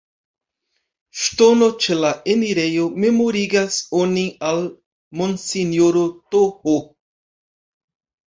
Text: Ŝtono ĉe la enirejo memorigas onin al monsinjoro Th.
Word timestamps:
Ŝtono 1.23 1.67
ĉe 1.85 1.97
la 1.97 2.09
enirejo 2.35 2.85
memorigas 3.03 3.77
onin 3.99 4.31
al 4.51 4.63
monsinjoro 5.21 6.03
Th. 6.33 6.73